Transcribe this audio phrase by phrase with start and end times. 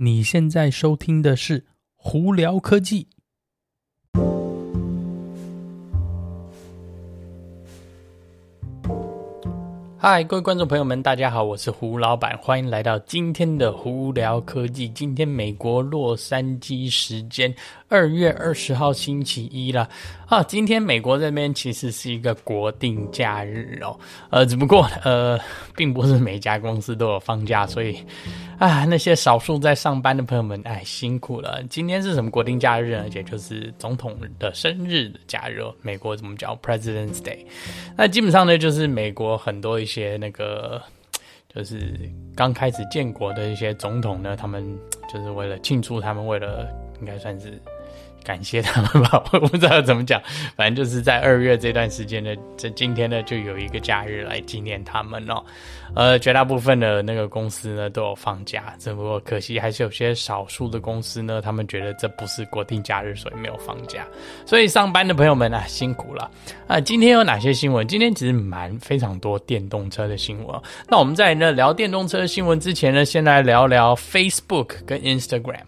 [0.00, 1.58] 你现在收听的是
[1.96, 3.08] 《胡聊科技》。
[10.00, 14.88] 嗨，各位观众朋友们，大家好，我是胡老板，欢迎来到今天的胡聊科技。
[14.90, 17.52] 今天美国洛杉矶时间
[17.88, 19.90] 二月二十号星期一了
[20.28, 20.40] 啊！
[20.44, 23.98] 今天美国这边其实是一个国定假日哦，
[24.30, 25.36] 呃，只不过呃，
[25.74, 27.98] 并不是每家公司都有放假，所以
[28.58, 31.62] 啊，那些少数在上班的朋友们，哎，辛苦了。
[31.70, 33.08] 今天是什么国定假日呢？
[33.10, 37.46] 也就是总统的生日的假日，美国怎么叫 President's Day？
[37.96, 40.82] 那基本上呢，就是美国很多一些那个，
[41.54, 44.76] 就是刚开始建国的一些总统呢，他们
[45.12, 46.68] 就是为了庆祝，他们为了
[47.00, 47.62] 应该算是。
[48.24, 50.20] 感谢他们吧， 我不知道怎么讲，
[50.56, 55.42] 反正就是在二月这段时间呢，这今天呢就有一个假日来纪念他们哦。
[55.94, 64.06] 呃，绝大部分的那个公司呢都有放假，只不过可惜还是有些少数的公司呢，他们觉得这不是国定假日，所以没有放假。
[64.44, 66.30] 所以上班的朋友们啊，辛苦了
[66.66, 66.78] 啊！
[66.78, 67.88] 今天有哪些新闻？
[67.88, 70.60] 今天其实蛮非常多电动车的新闻。
[70.86, 75.62] 那我们在呢聊电动车新闻之前呢，先来聊聊 Facebook 跟 Instagram。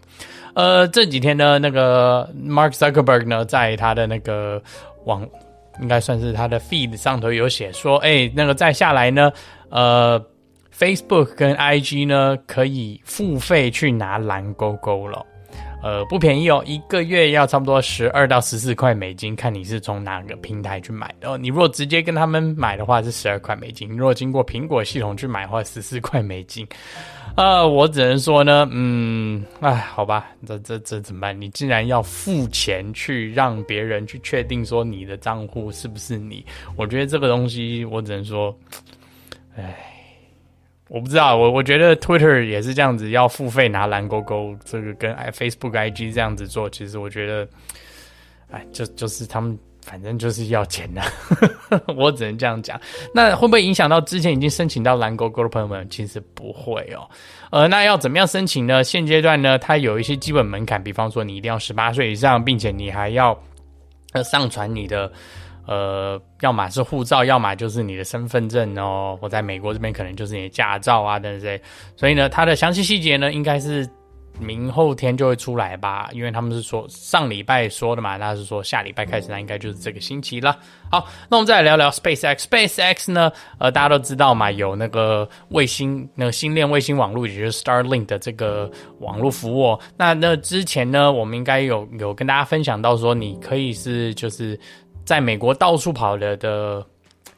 [0.54, 4.60] 呃，这几天呢，那个 Mark Zuckerberg 呢，在他的那个
[5.04, 5.26] 网，
[5.80, 9.32] 应该算是他的 feed 上头有写说，哎，那个再下来呢，
[9.70, 10.20] 呃
[10.76, 15.24] ，Facebook 跟 IG 呢，可以付费去拿蓝勾勾了。
[15.82, 21.30] 呃，不便宜哦，一个月要差不多十二到十四块美金，看你是从哪个平台去买的。
[21.30, 26.66] 哦，你如果直接跟他们买的话是十二块美金，如果经过苹果系统去买的话十四块美金。
[27.36, 31.40] 呃，我只能说呢，嗯，哎，好吧，这这这怎么办？
[31.40, 36.44] 你既然要付钱去让别人去确定说你的账户是不是你，
[36.76, 38.54] 我觉得这个东西我只能说，
[39.56, 39.86] 哎。
[40.92, 47.48] 我不知道，我我觉得 Twitter 也是这样子，要付费拿蓝勾勾，这个跟 Facebook、IG 这样子做，其实我觉得，
[48.50, 51.00] 哎，就就是他们反正就是要钱的，
[51.96, 52.78] 我只能这样讲。
[53.14, 55.88] 那会不会影响到之前已经申请到蓝勾勾的朋友们？
[55.88, 57.08] 其实不会哦。
[57.52, 58.82] 呃，那要怎么样申请呢？
[58.82, 63.40] 现阶段呢，它有一些基本门槛，比方说你一定要十八岁以上，并且你还要
[64.24, 65.12] 上传你的。
[65.66, 69.18] 呃，要么是护照，要么就是你的身份证哦。
[69.20, 71.60] 我在美国这边可能就是你的驾照啊等等。
[71.96, 73.88] 所以呢，它的详细细节呢，应该是
[74.38, 76.08] 明后天就会出来吧？
[76.12, 80.56] 因为他们是说上礼拜说的嘛，那是说下礼拜开始，那应该就是这个星期了。
[80.90, 82.36] 好，那我们再来聊聊 SpaceX。
[82.46, 89.78] SpaceX 呢，呃，大家都知道嘛，有那个卫星，那个星链卫星网络，也就是 Starlink 的这个网络服务。
[89.96, 94.58] 那那之前呢，我们应该有有跟大家分享到说，你可以是就是。
[95.10, 96.86] 在美国到处跑的的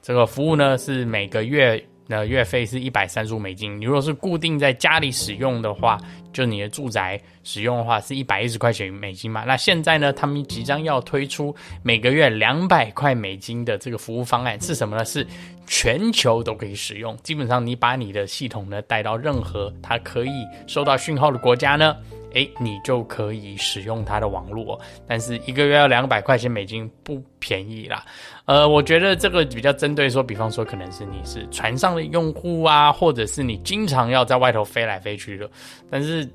[0.02, 3.80] 这个服务呢，是每个月的月费是一百三十五美金。
[3.80, 5.98] 你如果是固定在家里使用的话，
[6.34, 9.44] 就你的住宅使用的话是一百一十块钱美金嘛。
[9.46, 15.02] 那现在呢，他们即将要推出每个月两百块美金的这个服务方案是什么呢？
[15.02, 15.26] 是
[15.66, 21.96] 全球都可以使用，基本上你把你的系统呢带到任何它可以收到讯号的国家呢。
[22.34, 28.04] 诶，你就可以使用它的网络，但是一个月要两百块钱美金，不便宜啦。
[28.44, 35.48] 呃，我觉得这个比较针对说，比方说可能是你是船上的用户啊，或者是你经常要在外头飞来飞去的。
[35.90, 36.28] 但是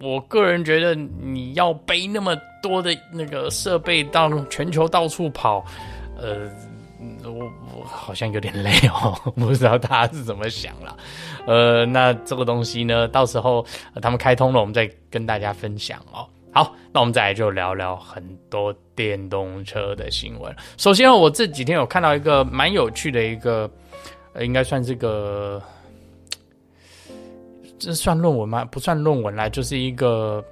[0.00, 5.64] 我个人觉得，你要背那么多的那个设备到全球到处跑，
[6.16, 6.50] 呃。
[7.24, 7.44] 我
[7.76, 10.96] 我好像有点累哦，不知道大家是怎么想了。
[11.46, 13.64] 呃，那这个东西呢，到时候、
[13.94, 16.26] 呃、他们开通了，我们再跟大家分享哦。
[16.52, 20.54] 好，那我们再来就聊聊很多电动车的新闻。
[20.76, 23.70] 首先，我这几天有看到一个蛮有趣的一个，
[24.40, 25.62] 应该算是个，
[27.78, 28.64] 这算论文吗？
[28.64, 30.44] 不算论文啦，就是一个。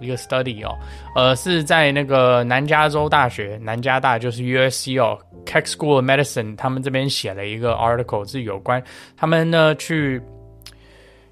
[0.00, 0.76] 一个 study 哦，
[1.14, 8.82] 呃，是在那个南加州大学，南加大就是 USC 哦，Keck School of Medicine，他们这边写了一个 article，是有关
[9.16, 10.20] 他们呢去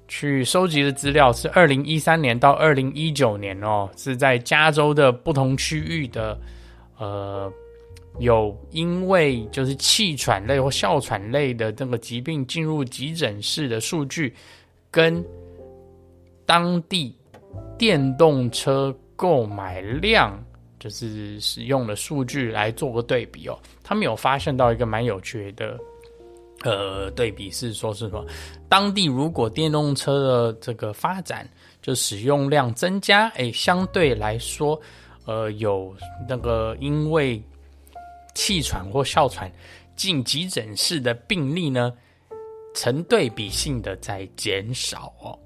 [0.07, 6.39] 去收集的资料，是二零一三年到二零一九年哦，是在加州的不同区域的，
[6.97, 7.51] 呃，
[8.19, 14.33] 有因为就是气喘类或哮喘类的这个疾病进入急诊室的数据，
[14.91, 15.25] 跟
[16.45, 17.15] 当地。
[17.79, 20.37] 电动车购买量
[20.77, 25.79] 就是使用的数据来做个对比哦，他们有发现到一个蛮有趣的
[26.63, 28.25] 呃对比，是说是什么？
[28.67, 31.49] 当地如果电动车的这个发展
[31.81, 34.79] 就使用量增加，诶，相对来说
[35.25, 35.95] 呃有
[36.27, 37.41] 那个因为
[38.35, 39.51] 气喘或哮喘
[39.95, 41.93] 进急诊室的病例呢，
[42.75, 45.37] 成对比性的在减少哦。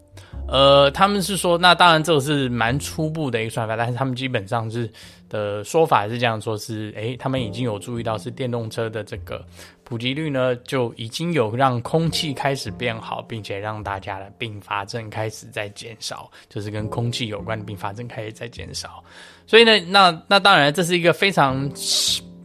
[0.45, 4.87] 呃，他们是说，那当然这个是蛮初步的一个算法，但是他们基本上是
[5.29, 9.43] 的说法是这样说是，是诶，他们已经有注意到是电动车的这个
[9.83, 19.03] 普及率呢，就已经有让空气开始变好，并且让大家的并发症开始在减少，就是跟空气有关的并发症开始在减少。
[19.47, 21.67] 所以呢，那那当然这是一个非常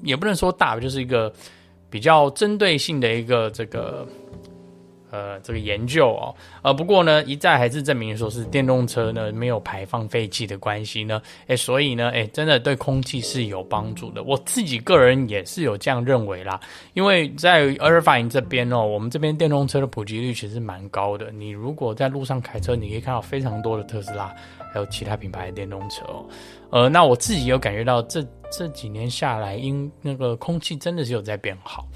[0.02, 1.30] 也不能说大，就是一个
[1.90, 4.06] 比较针对性的一个这个。
[5.10, 14.22] 呃，这个研究哦，呃，不过呢，一再还是证明说是电动车呢没有排放废气的关系呢，诶，所以呢，诶，真的对空气是有帮助的。
[14.22, 16.60] 我自己个人也是有这样认为啦，
[16.92, 21.30] 因为在 Irvine 这边哦，我们这边电动车的普及率其实蛮高的。
[21.30, 24.34] 你如果在路上开车，你可以看到非常多的特斯拉，
[24.72, 26.26] 还有其他品牌的电动车哦。
[26.70, 31.86] 呃，那我自己有感觉到这这几年下来，因那个空气真的是有在变好。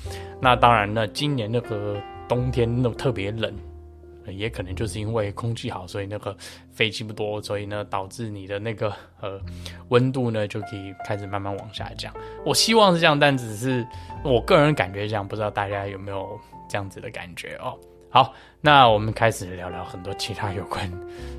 [0.41, 2.01] 那当然呢，今年那个。
[2.35, 3.55] 冬天那特别冷，
[4.27, 6.35] 也可能就是因为空气好，所以那个
[6.71, 8.91] 飞机不多，所以呢导致你的那个
[9.21, 9.39] 呃
[9.91, 12.11] 温度呢就可以开始慢慢往下降。
[12.43, 13.87] 我希望是这样，但只是
[14.25, 16.41] 我个人感觉这样，不知道大家有没有
[16.71, 17.79] 这样子的感觉哦。
[18.15, 18.31] 好，
[18.61, 20.87] 那我们开始聊聊很多其他有关。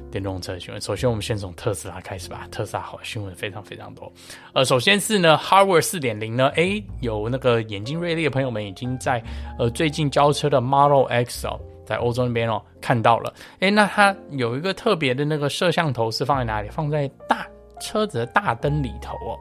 [0.09, 2.47] 电动车的新闻，首先我们先从特斯拉开始吧。
[2.49, 4.11] 特斯拉好新闻非常非常多。
[4.53, 9.23] 呃，首先是呢，Hardware 四点零呢，诶，有那个眼睛锐利的朋友们已经在
[9.59, 13.31] 呃最近交车的 Model X 哦，在欧洲那边哦看到了。
[13.59, 16.69] 诶，那它有一个特别的那个摄像头是放在哪里？
[16.69, 17.45] 放在大
[17.79, 19.37] 车子的大灯里头哦。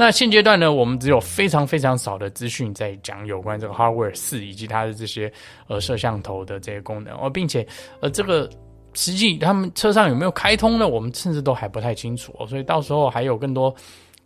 [0.00, 5.30] 那现阶段呢，我们只有非常非常少的资讯在讲有关这个 Hardware 四以及它的这些
[5.68, 7.66] 呃摄像头的这些功能哦，并且
[8.00, 8.48] 呃这个。
[8.92, 10.88] 实际他们车上有没有开通呢？
[10.88, 13.72] 我们甚至都还不太清楚哦，所以到时候还有更多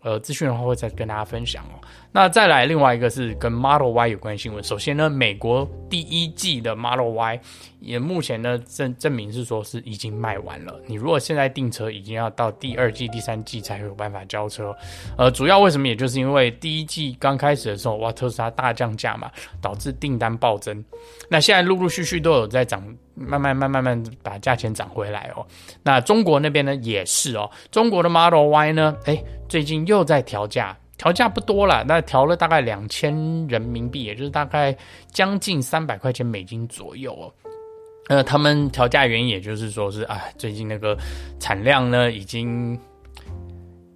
[0.01, 1.77] 呃资讯的话，会再跟大家分享哦。
[2.17, 4.63] 那再来另外一个是跟 Model Y 有关新闻。
[4.63, 7.41] 首先呢，美国第一季的 Model Y
[7.81, 10.81] 也目前呢证证明是说是已经卖完了。
[10.87, 14.73] 你如果现在订车，已经要到第二季、第三季才有办法交车。
[15.19, 15.89] 呃，主要为什么？
[15.89, 19.29] 也就是因为第一季刚开始的时候，哇，特斯拉大降价嘛，
[19.61, 20.85] 导致订单暴增。
[21.29, 22.81] 那现在陆陆续续都有在涨，
[23.17, 25.45] 慢慢慢慢慢把价钱涨回来哦。
[25.83, 30.77] 那中国那边呢也是哦，中国的 Model Y 呢，哎，最近又在调价。
[31.05, 33.15] 调价不多了，那调了大概两千
[33.47, 34.75] 人民币，也就是大概
[35.13, 37.31] 将近三百块钱美金左右哦。
[38.09, 40.97] 呃，他们调价原因也就是说是，哎，最近那个
[41.39, 42.79] 产量呢已经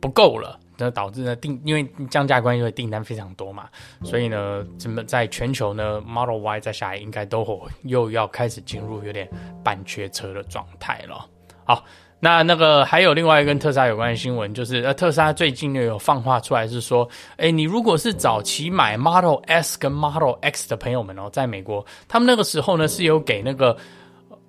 [0.03, 3.71] 不够了，那导致呢订，因为降价关系，因为订单非常多嘛，
[4.05, 9.27] 所以呢，怎么在全球呢，Model Y 再下来应该都又要开始进入有点
[9.65, 11.27] 半缺车的状态了。
[11.69, 11.85] 好。
[12.21, 23.77] 那那个还有另外一个跟特斯拉有关的新闻，就是呃，特斯拉最近又有放话出来，是说，诶，你如果是早期买 Model S 跟 Model X 的朋友们哦，在美国，他们那个时候呢是有给那个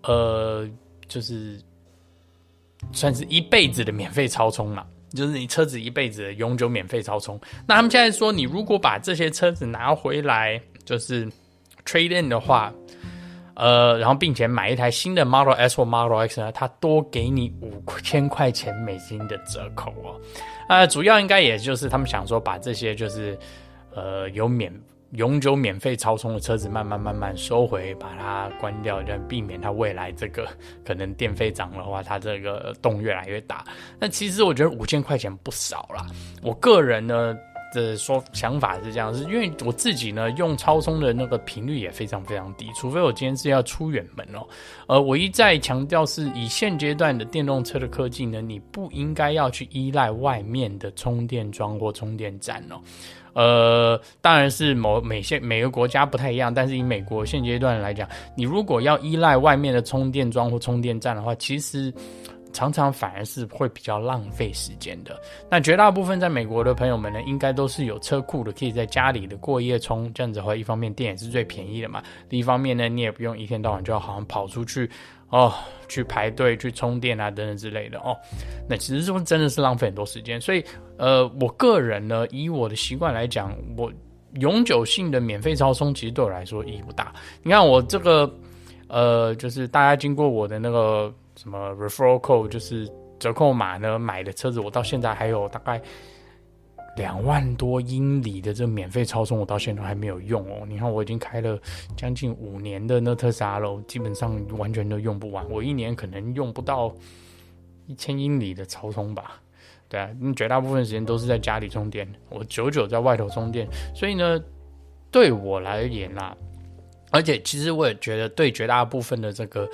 [0.01, 0.67] 呃，
[1.07, 1.61] 就是
[2.91, 7.39] 算是一辈子的免费超充嘛，就是你车子一辈子永久免费超充。
[7.67, 11.29] 那他们现在说，你如果把这些车子拿回来，就是
[11.85, 12.73] trade in 的话。
[13.59, 20.15] 呃，然后并且买一台新的 Model S 或 Model X 呢，它多给你五千块钱美金的折扣哦。
[20.69, 23.37] 呃，主要应该也就是他们想说把这些就是
[23.93, 24.73] 呃有免
[25.11, 30.47] 永久免费超充的车子慢慢慢慢收回，把它关掉，就避免它未来这个
[30.85, 33.65] 可能电费涨的话，它这个洞越来越大。
[33.99, 36.05] 那其实我觉得五千块钱不少啦，
[36.41, 37.37] 我个人呢。
[37.73, 44.45] 的说想法是这样，是因为我自己呢用超充的那个频率也非常非常低，除非我今天是要出远门哦。
[44.87, 52.75] 呃，我一再强调是以现阶段的电动车的科技呢，你不应该要去依赖外面的充电桩或充电站哦。
[53.33, 61.93] 呃，当然是某每些每个国家不太一样，但是以美国现阶段来讲，你如果要依赖外面的充电桩或充电站的话，其实。
[62.51, 65.19] 常常反而是会比较浪费时间的。
[65.49, 70.11] 那绝大部分在美国的朋友们呢，应该都是有车库的，可以在家里的过夜充。
[70.13, 74.89] 这样子的话，一方面电也是最便宜的嘛，另一方面呢，你也不用一天到晚就要好像跑出去
[75.29, 75.53] 哦，
[75.87, 78.17] 去排队去充电啊等等之类的哦。
[78.67, 80.41] 那其实是真的是浪费很多时间。
[80.41, 80.63] 所以
[80.97, 83.91] 呃，我个人呢，以我的习惯来讲，我
[84.39, 87.13] 永久性的免费超充其实对我来说意义不大。
[87.43, 88.29] 你看我这个
[88.87, 91.13] 呃，就是大家经过我的那个。
[91.39, 93.97] 什么 referral code 就是折扣码呢？
[93.97, 95.81] 买的车子我到现在还有大概
[96.97, 100.65] 两万多英里的这免费超充，我到现在都还没有用哦。
[100.67, 101.57] 你看我已经开了
[101.95, 105.49] 将近五年的那特斯拉了，基本上完全都用不完。
[105.49, 106.93] 我一年可能用不到
[107.87, 109.41] 一千英里的超充吧？
[109.87, 113.65] 对啊，绝大部分时间都是在家里充电，我久久在外头充电。
[113.95, 114.37] 所以呢，
[115.09, 116.35] 对我来言啦，
[117.11, 119.65] 而且其实我也觉得，对绝大部分的这个。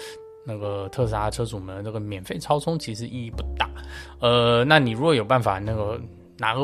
[0.45, 3.69] 那个特斯拉车主们，那个免费超充其实意义不大。
[4.19, 5.99] 呃，那你如果有办法那个
[6.37, 6.61] 拿个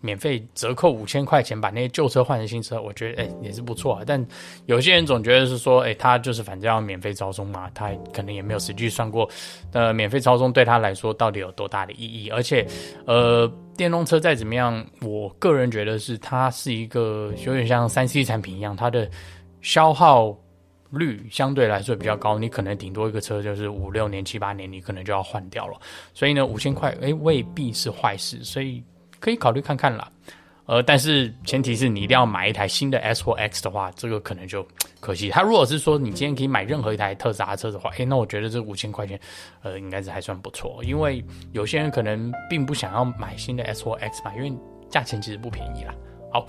[0.00, 4.02] 免费折扣五千块钱把那些旧车换成新车，我觉得哎、也是不错啊。
[4.06, 4.24] 但
[4.66, 9.28] 有些人总觉得是说，哎、他就是反正要免费超充嘛，他可能也没有实际算过，
[9.72, 12.30] 呃，免费超充对他来说到底有多大的意义。
[12.30, 12.64] 而且，
[13.06, 19.10] 呃，电动车再怎么样，我个人觉得是它是一个有点像三 C 产品一样，它的
[19.62, 20.36] 消耗。
[20.96, 25.78] 率相对来说比较高，你可能顶多一个车就是五六年、七八年，你可能就要换掉了。
[26.14, 28.82] 所以呢，五千块哎未必是坏事，所以
[29.20, 30.10] 可以考虑看看啦。
[30.64, 34.66] 呃，但是前提是你一定要买一台新的 S 或 X 的话，这个可能就
[34.98, 35.28] 可惜。
[35.28, 39.16] 他如果是说你今天可以买任何一台特斯拉车的话，哎，那我觉得这五千块钱，
[39.62, 40.82] 呃，应该是还算不错。
[40.82, 44.52] 因为有些人可能并不想要买新的 S 或 X 嘛，因为
[44.90, 45.94] 价钱其实不便宜啦。
[46.32, 46.44] 好，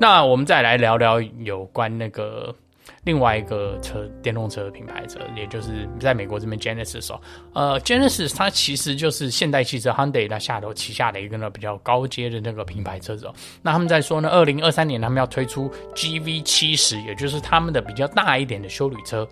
[0.00, 2.56] 那我们再来聊聊有关那个。
[3.04, 7.20] 另外一个车，电动车品牌车，也就是在美国这边 Genesis 哦，
[7.52, 13.34] 呃，Genesis 它其实就是现代汽车 Hyundai 它下头旗下的一个呢比较高阶的那个品牌车子哦。
[13.62, 19.28] 那他们在说呢，二零二三年他们要推出 GV 七十，也就是他们的比较大一点的修旅车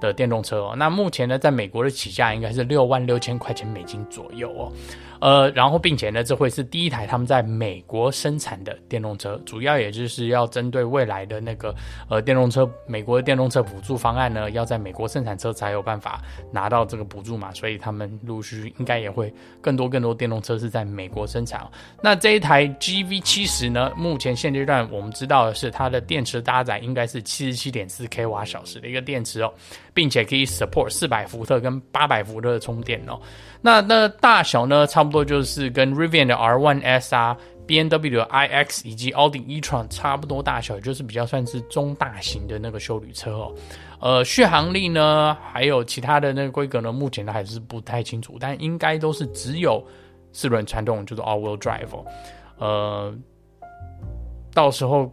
[0.00, 0.74] 的电动车哦。
[0.76, 4.72] 那目前呢，在美国的起价应该是六万六千块钱美金左右哦。
[5.20, 11.74] 呃，然后并且呢，这会是第一台他们在美国生产的电动车，主要也就是要针对未来的那个
[12.10, 16.20] 呃电动车，美国的电动车补助方案呢，要在美国生产车才有办法
[16.50, 19.32] 拿到这个补助嘛，所以他们陆续应该也会
[19.62, 21.66] 更多更多电动车是在美国生产。
[22.02, 29.50] 那这一台 GV70 呢，目前现阶段我们知道的是它的电池搭载应该是七十七点四 k 瓦小时的一个电池哦，
[29.94, 33.18] 并且可以 support 四百伏特跟八百伏特的充电哦。
[33.62, 37.34] 那那大小呢，差不多就是跟 Rivian 的 R1S 啊、
[37.66, 43.54] BMW 的 iX 以及 Audi e-tron 差不多大小，就是比较算是中大型的那个休旅车哦。
[44.00, 49.82] 呃，续航力呢，还有其他的那个规格呢，目前都还是不太清楚，但应该都是只有
[50.30, 52.04] 四轮传动，就是 all-wheel drive 哦。
[52.58, 53.14] 呃，
[54.52, 55.10] 到时候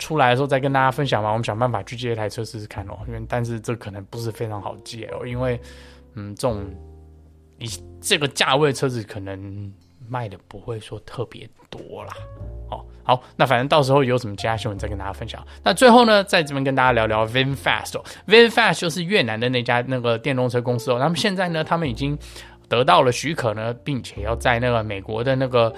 [0.00, 1.28] 出来的时候再跟大家分享吧。
[1.30, 5.60] 我们想办法去借一台车试试看哦，因为但是这可能不是非常好借哦，因为
[6.14, 6.64] 嗯这种。
[7.62, 7.68] 以
[8.00, 9.70] 这个价位车子可能
[10.08, 12.12] 卖的不会说特别多啦，
[12.70, 15.46] 哦，好，那反正到时候有什么其他新闻再跟大家分享。
[15.62, 22.18] 那最后呢，在这边跟大家聊聊 VinFast 哦，VinFast 就是越南的那家那个电动车公司哦，他们现在呢，他们已经
[22.66, 25.70] 得到了许可呢，并且要在那个美国的那个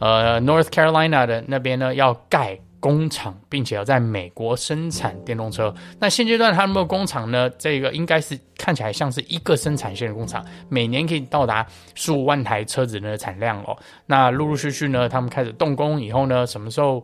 [0.00, 2.60] 呃 North Carolina 的那边呢要盖。
[2.82, 5.72] 工厂，并且要在美国生产电动车。
[6.00, 13.78] 那现阶段他们的工厂呢，这个应该是看起来像是一个生产线的工厂，每年可以到达十五万台车子的产量哦。
[14.04, 17.00] 那陆陆续续呢，他们开始动工以后呢，什么时候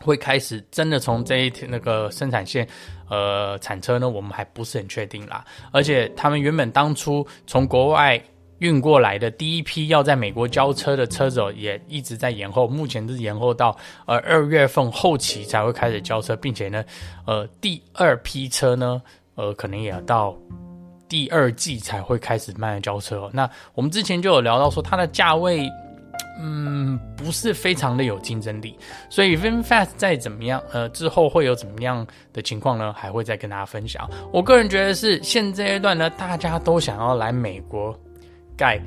[0.00, 2.66] 会开始真的从这一天那个生产线
[3.10, 4.08] 呃产车呢？
[4.08, 5.44] 我们还不是很确定啦。
[5.70, 8.18] 而且他们原本当初从国外。
[8.58, 16.84] 运过来的第一批要在美国交车的车子也一直在延后，目前是延后到呃二月份后期才会开始交车，并且呢，
[17.26, 19.00] 呃第二批车呢，
[19.36, 20.36] 呃可能也要到
[21.08, 23.30] 第二季才会开始慢慢交车。
[23.32, 25.68] 那我们之前就有聊到说它的价位，
[26.40, 28.76] 嗯不是非常的有竞争力，
[29.08, 32.92] 所以 VinFast 再怎么样，呃之后会有怎么样的情况呢？
[32.92, 34.10] 还会再跟大家分享。
[34.32, 37.96] 我个人觉得是现阶段呢，大家都想要来美国。
[38.58, 38.78] 盖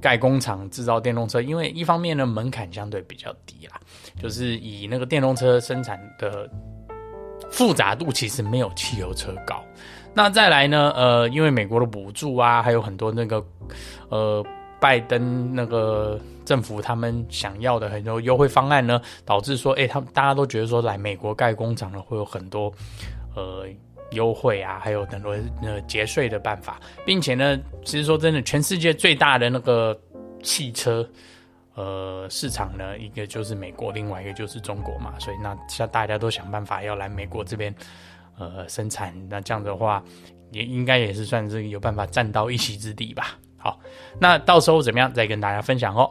[0.00, 3.80] 盖工厂制造电动车，因为一方面呢，门槛相对比较低啦，
[4.20, 6.50] 就是以那个电动车生产的
[7.50, 9.62] 复杂度其实没有汽油车高。
[10.12, 13.44] 那再来呢，呃，因为美国的补助啊，还有很多那个
[14.08, 14.44] 呃
[14.80, 22.72] 拜登那个政府他们想要的很多优惠方案呢，导致说，哎，他们大家都觉得说来美国盖工厂呢会有很多
[23.36, 23.66] 呃。
[24.12, 29.98] 优惠啊，还有很多呃节税的办法，并且呢，其实说真的，全世界最大的那个
[30.42, 31.08] 汽车
[31.74, 37.74] 呃市场呢，一个就是美国，另外一个就是中国嘛，所以那像大家都想办法要来美国这边
[38.38, 40.02] 呃生产，那这样的话
[40.50, 43.38] 也应该也是算是有办法占到一席之地吧。
[43.56, 43.78] 好，
[44.18, 46.10] 那到时候怎么样再跟大家分享哦。